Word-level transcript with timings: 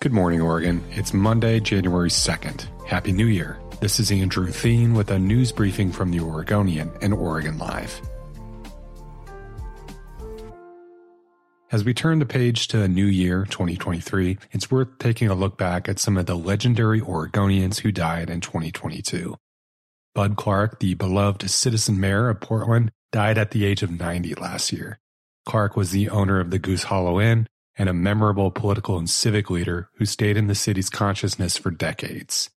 Good 0.00 0.12
morning, 0.12 0.40
Oregon. 0.40 0.84
It's 0.90 1.14
Monday, 1.14 1.60
January 1.60 2.10
2nd. 2.10 2.66
Happy 2.86 3.12
New 3.12 3.26
Year. 3.26 3.58
This 3.80 4.00
is 4.00 4.10
Andrew 4.10 4.48
Theen 4.50 4.94
with 4.94 5.10
a 5.10 5.18
news 5.18 5.52
briefing 5.52 5.92
from 5.92 6.10
the 6.10 6.20
Oregonian 6.20 6.90
and 7.00 7.14
Oregon 7.14 7.58
Live. 7.58 8.00
As 11.70 11.84
we 11.84 11.94
turn 11.94 12.18
the 12.18 12.26
page 12.26 12.68
to 12.68 12.88
New 12.88 13.06
Year 13.06 13.44
2023, 13.44 14.38
it's 14.52 14.70
worth 14.70 14.98
taking 14.98 15.28
a 15.28 15.34
look 15.34 15.58
back 15.58 15.88
at 15.88 15.98
some 15.98 16.16
of 16.16 16.26
the 16.26 16.36
legendary 16.36 17.00
Oregonians 17.00 17.80
who 17.80 17.92
died 17.92 18.30
in 18.30 18.40
2022. 18.40 19.36
Bud 20.14 20.36
Clark, 20.36 20.80
the 20.80 20.94
beloved 20.94 21.48
citizen 21.50 22.00
mayor 22.00 22.28
of 22.28 22.40
Portland, 22.40 22.90
died 23.12 23.38
at 23.38 23.50
the 23.50 23.64
age 23.64 23.82
of 23.82 23.90
90 23.90 24.34
last 24.36 24.72
year. 24.72 24.98
Clark 25.44 25.76
was 25.76 25.90
the 25.90 26.08
owner 26.08 26.40
of 26.40 26.50
the 26.50 26.58
Goose 26.58 26.84
Hollow 26.84 27.20
Inn 27.20 27.46
and 27.78 27.88
a 27.88 27.94
memorable 27.94 28.50
political 28.50 28.98
and 28.98 29.08
civic 29.08 29.50
leader 29.50 29.90
who 29.94 30.06
stayed 30.06 30.36
in 30.36 30.46
the 30.46 30.54
city's 30.54 30.90
consciousness 30.90 31.56
for 31.56 31.70
decades. 31.70 32.50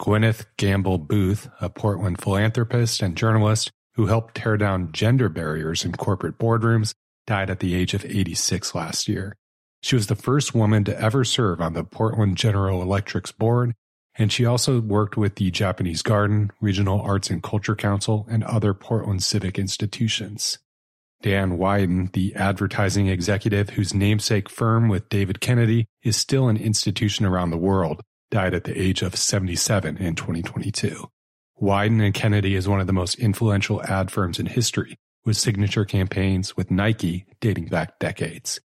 Gwyneth 0.00 0.46
Gamble 0.56 0.98
Booth, 0.98 1.48
a 1.60 1.68
Portland 1.68 2.20
philanthropist 2.20 3.02
and 3.02 3.16
journalist 3.16 3.70
who 3.94 4.06
helped 4.06 4.36
tear 4.36 4.56
down 4.56 4.92
gender 4.92 5.28
barriers 5.28 5.84
in 5.84 5.92
corporate 5.92 6.38
boardrooms, 6.38 6.94
died 7.26 7.50
at 7.50 7.60
the 7.60 7.74
age 7.74 7.92
of 7.92 8.04
86 8.04 8.74
last 8.74 9.08
year. 9.08 9.36
She 9.82 9.96
was 9.96 10.06
the 10.06 10.14
first 10.14 10.54
woman 10.54 10.84
to 10.84 10.98
ever 10.98 11.24
serve 11.24 11.60
on 11.60 11.72
the 11.72 11.84
Portland 11.84 12.36
General 12.36 12.82
Electric's 12.82 13.32
board, 13.32 13.74
and 14.16 14.32
she 14.32 14.44
also 14.44 14.80
worked 14.80 15.16
with 15.16 15.36
the 15.36 15.50
Japanese 15.50 16.02
Garden, 16.02 16.50
Regional 16.60 17.00
Arts 17.00 17.30
and 17.30 17.42
Culture 17.42 17.76
Council, 17.76 18.26
and 18.30 18.44
other 18.44 18.74
Portland 18.74 19.22
civic 19.22 19.58
institutions. 19.58 20.58
Dan 21.22 21.58
Wieden, 21.58 22.12
the 22.12 22.34
advertising 22.34 23.08
executive 23.08 23.70
whose 23.70 23.92
namesake 23.92 24.48
firm 24.48 24.88
with 24.88 25.08
David 25.08 25.40
Kennedy 25.40 25.86
is 26.02 26.16
still 26.16 26.48
an 26.48 26.56
institution 26.56 27.26
around 27.26 27.50
the 27.50 27.58
world, 27.58 28.00
died 28.30 28.54
at 28.54 28.64
the 28.64 28.80
age 28.80 29.02
of 29.02 29.16
77 29.16 29.98
in 29.98 30.14
2022. 30.14 31.10
Wieden 31.60 32.02
and 32.02 32.14
Kennedy 32.14 32.54
is 32.54 32.66
one 32.66 32.80
of 32.80 32.86
the 32.86 32.92
most 32.92 33.16
influential 33.16 33.82
ad 33.84 34.10
firms 34.10 34.38
in 34.38 34.46
history, 34.46 34.96
with 35.24 35.36
signature 35.36 35.84
campaigns 35.84 36.56
with 36.56 36.70
Nike 36.70 37.26
dating 37.40 37.66
back 37.66 37.98
decades. 37.98 38.60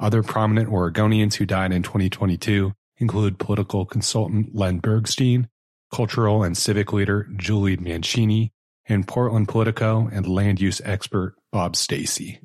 Other 0.00 0.22
prominent 0.22 0.70
Oregonians 0.70 1.34
who 1.34 1.44
died 1.44 1.72
in 1.72 1.82
2022 1.82 2.72
include 2.96 3.38
political 3.38 3.84
consultant 3.84 4.54
Len 4.54 4.80
Bergstein, 4.80 5.48
cultural 5.92 6.42
and 6.42 6.56
civic 6.56 6.92
leader 6.92 7.28
Julie 7.36 7.76
Mancini, 7.76 8.52
and 8.88 9.06
Portland 9.06 9.48
Politico 9.48 10.08
and 10.12 10.26
land 10.26 10.60
use 10.60 10.80
expert 10.84 11.34
Bob 11.50 11.76
Stacey. 11.76 12.40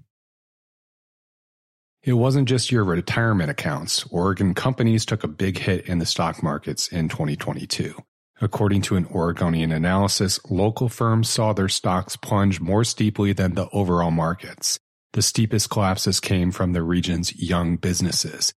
It 2.04 2.14
wasn't 2.14 2.48
just 2.48 2.72
your 2.72 2.84
retirement 2.84 3.50
accounts. 3.50 4.06
Oregon 4.12 4.54
companies 4.54 5.06
took 5.06 5.24
a 5.24 5.28
big 5.28 5.58
hit 5.58 5.88
in 5.88 6.00
the 6.00 6.06
stock 6.06 6.42
markets 6.42 6.88
in 6.88 7.10
2022. 7.10 7.96
According 8.40 8.84
to 8.84 8.96
an 8.96 9.08
Oregonian 9.08 9.72
analysis, 9.72 10.40
local 10.50 10.90
firms 10.90 11.28
saw 11.28 11.54
their 11.54 11.68
stocks 11.68 12.16
plunge 12.16 12.62
more 12.62 12.84
steeply 12.84 13.34
than 13.34 13.56
the 13.56 13.68
overall 13.72 14.12
markets. 14.12 14.80
The 15.14 15.24
steepest 15.24 15.70
collapses 15.70 16.20
came 16.20 16.52
from 16.52 16.74
the 16.74 16.84
region's 16.84 17.36
young 17.36 17.78
businesses. 17.78 18.54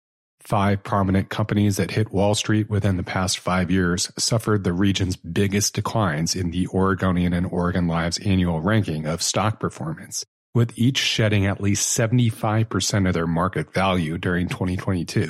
Five 0.48 0.82
prominent 0.82 1.28
companies 1.28 1.76
that 1.76 1.91
hit 1.91 2.10
Wall 2.10 2.34
Street 2.34 2.70
within 2.70 2.97
the 2.97 3.03
past 3.03 3.38
five 3.38 3.70
years 3.70 4.10
suffered 4.16 4.64
the 4.64 4.72
region's 4.72 5.14
biggest 5.14 5.75
declines 5.75 6.34
in 6.34 6.53
the 6.53 6.66
Oregonian 6.69 7.34
and 7.34 7.47
Oregon 7.47 7.86
Live's 7.86 8.19
annual 8.20 8.62
ranking 8.62 9.04
of 9.04 9.20
stock 9.20 9.60
performance, 9.60 10.25
with 10.54 10.72
each 10.75 10.97
shedding 10.97 11.44
at 11.44 11.60
least 11.60 11.94
75% 11.94 13.06
of 13.06 13.12
their 13.12 13.26
market 13.26 13.75
value 13.75 14.16
during 14.16 14.48
2022. 14.48 15.28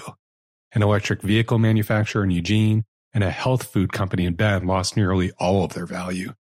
An 0.71 0.83
electric 0.85 1.21
vehicle 1.23 1.59
manufacturer 1.59 2.23
in 2.23 2.31
Eugene 2.31 2.85
and 3.13 3.25
a 3.25 3.33
health 3.33 3.73
food 3.73 3.93
company 3.93 4.25
in 4.25 4.35
Bend 4.35 4.69
lost 4.69 4.97
nearly 4.97 5.33
all 5.41 5.65
of 5.65 5.73
their 5.73 5.87
value. 5.87 6.33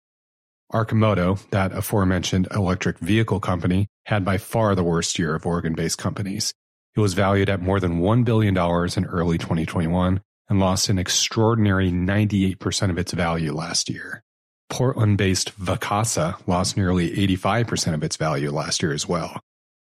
Arcimoto, 0.71 1.41
that 1.49 1.73
aforementioned 1.73 2.47
electric 2.51 2.99
vehicle 2.99 3.41
company, 3.41 3.87
had 4.05 4.23
by 4.23 4.37
far 4.37 4.75
the 4.75 4.85
worst 4.85 5.19
year 5.19 5.35
of 5.35 5.47
Oregon 5.47 5.73
based 5.73 5.97
companies. 5.97 6.53
It 6.97 7.01
was 7.01 7.13
valued 7.13 7.51
at 7.51 7.61
more 7.61 7.79
than 7.79 8.01
$1 8.01 8.25
billion 8.25 8.57
in 8.57 9.05
early 9.05 9.37
2021 9.37 10.21
and 10.49 10.61
lost 10.61 10.89
an 10.89 10.99
extraordinary 10.99 11.91
98% 11.91 12.91
of 12.91 12.97
its 12.97 13.13
value 13.13 13.53
last 13.53 13.91
year. 13.91 14.23
Portland 14.71 15.19
based 15.19 15.59
Vacasa 15.61 16.37
lost 16.49 16.77
nearly 16.77 17.11
85% 17.11 17.93
of 17.93 18.03
its 18.03 18.17
value 18.17 18.51
last 18.51 18.83
year 18.83 18.93
as 18.93 19.07
well. 19.07 19.41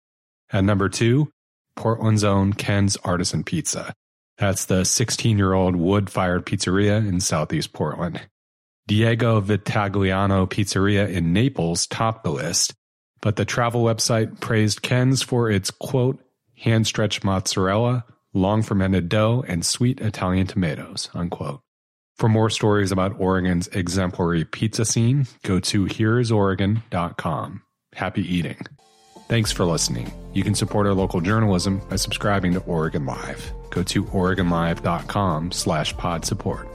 At 0.53 0.65
number 0.65 0.89
two, 0.89 1.33
Portland's 1.77 2.25
own 2.25 2.53
Ken's 2.53 2.97
Artisan 3.05 3.45
Pizza. 3.45 3.95
That's 4.39 4.65
the 4.65 4.85
16 4.85 5.39
year 5.39 5.53
old 5.53 5.77
wood 5.77 6.11
fired 6.11 6.45
pizzeria 6.45 6.97
in 7.07 7.21
southeast 7.21 7.73
Portland. 7.73 8.21
Diego 8.87 9.41
Vitagliano 9.41 10.49
Pizzeria 10.49 11.09
in 11.09 11.33
Naples 11.33 11.87
topped 11.87 12.23
the 12.23 12.31
list, 12.31 12.75
but 13.21 13.37
the 13.37 13.45
travel 13.45 13.83
website 13.85 14.41
praised 14.41 14.83
Ken's 14.83 15.23
for 15.23 15.51
its 15.51 15.71
quote, 15.71 16.19
hand 16.57 16.87
stretched 16.87 17.25
mozzarella, 17.25 18.05
long 18.33 18.63
fermented 18.63 19.09
dough, 19.09 19.45
and 19.49 19.65
sweet 19.67 20.01
Italian 20.01 20.47
tomatoes, 20.47 21.09
unquote. 21.15 21.61
For 22.17 22.29
more 22.29 22.49
stories 22.49 22.93
about 22.93 23.19
Oregon's 23.19 23.69
exemplary 23.69 24.45
pizza 24.45 24.85
scene, 24.85 25.27
go 25.43 25.61
to 25.61 25.87
hereisoregon.com. 25.87 27.63
Happy 27.93 28.23
eating. 28.23 28.59
Thanks 29.29 29.51
for 29.51 29.65
listening. 29.65 30.13
You 30.35 30.45
can 30.45 30.55
support 30.55 30.87
our 30.87 30.95
local 30.95 31.21
journalism 31.21 31.81
by 31.91 31.97
subscribing 31.97 32.53
to 32.55 32.61
Oregon 32.61 33.07
Live. 33.07 33.53
Go 33.71 33.83
to 33.83 34.05
oregonlive.com 34.05 35.51
slash 35.51 35.97
pod 35.97 36.25
support. 36.25 36.69